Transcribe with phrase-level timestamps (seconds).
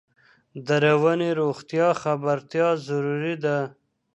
[0.67, 3.57] د رواني روغتیا خبرتیا ضروري ده.